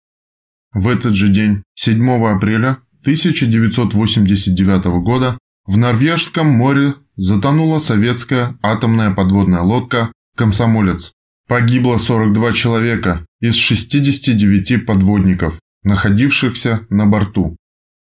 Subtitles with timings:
[0.74, 9.62] В этот же день, 7 апреля 1989 года, в Норвежском море затонула советская атомная подводная
[9.62, 11.12] лодка «Комсомолец».
[11.52, 17.58] Погибло 42 человека из 69 подводников, находившихся на борту.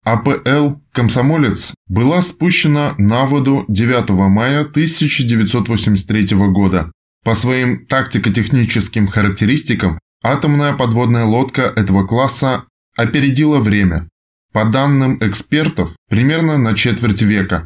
[0.03, 6.91] АПЛ «Комсомолец» была спущена на воду 9 мая 1983 года.
[7.23, 12.66] По своим тактико-техническим характеристикам атомная подводная лодка этого класса
[12.97, 14.09] опередила время.
[14.52, 17.66] По данным экспертов, примерно на четверть века.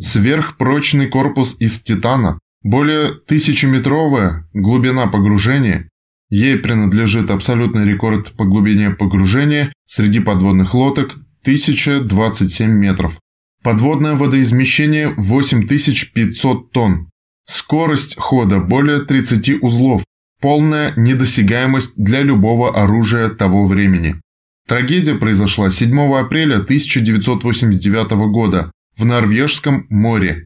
[0.00, 2.38] Сверхпрочный корпус из титана
[2.68, 5.88] более тысячеметровая глубина погружения.
[6.28, 13.18] Ей принадлежит абсолютный рекорд по глубине погружения среди подводных лодок 1027 метров.
[13.62, 17.08] Подводное водоизмещение 8500 тонн.
[17.48, 20.04] Скорость хода более 30 узлов.
[20.42, 24.20] Полная недосягаемость для любого оружия того времени.
[24.68, 30.44] Трагедия произошла 7 апреля 1989 года в Норвежском море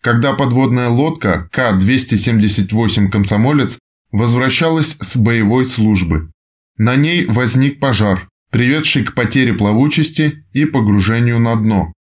[0.00, 3.78] когда подводная лодка К-278 «Комсомолец»
[4.12, 6.30] возвращалась с боевой службы.
[6.76, 11.92] На ней возник пожар, приведший к потере плавучести и погружению на дно.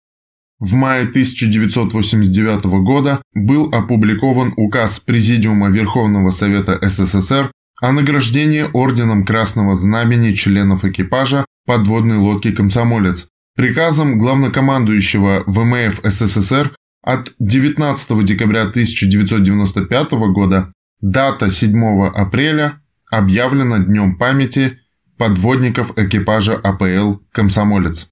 [0.58, 7.50] В мае 1989 года был опубликован указ Президиума Верховного Совета СССР
[7.82, 13.26] о награждении Орденом Красного Знамени членов экипажа подводной лодки «Комсомолец».
[13.54, 16.75] Приказом главнокомандующего ВМФ СССР
[17.06, 20.66] от 19 декабря 1995 года
[21.02, 22.78] дата 7 апреля
[23.12, 24.78] объявлена Днем памяти
[25.18, 28.08] подводников экипажа АПЛ «Комсомолец».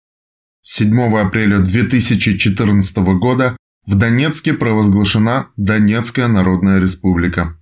[0.63, 3.57] 7 апреля 2014 года
[3.87, 7.53] в Донецке провозглашена Донецкая Народная Республика.